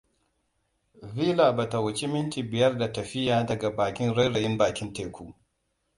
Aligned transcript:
Villa 1.15 1.47
ba 1.55 1.63
ta 1.69 1.77
wuce 1.79 2.07
minti 2.07 2.41
biyar 2.43 2.77
da 2.77 2.91
tafiya 2.93 3.45
daga 3.45 3.75
bakin 3.77 4.13
rairayin 4.15 4.57
bakin 4.57 4.93
teku. 4.93 5.35